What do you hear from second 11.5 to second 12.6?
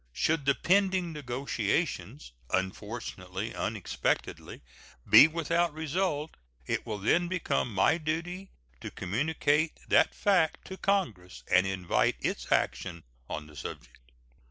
and invite its